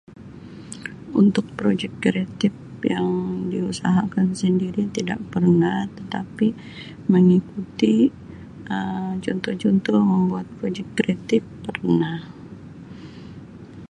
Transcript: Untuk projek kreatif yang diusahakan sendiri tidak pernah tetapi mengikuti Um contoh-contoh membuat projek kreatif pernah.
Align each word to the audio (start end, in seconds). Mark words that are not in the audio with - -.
Untuk 1.21 1.45
projek 1.57 1.91
kreatif 2.03 2.49
yang 2.93 3.09
diusahakan 3.53 4.27
sendiri 4.41 4.83
tidak 4.95 5.19
pernah 5.31 5.79
tetapi 5.97 6.47
mengikuti 7.13 7.95
Um 8.71 9.11
contoh-contoh 9.25 9.99
membuat 10.11 10.45
projek 10.57 10.87
kreatif 10.97 11.43
pernah. 11.65 12.17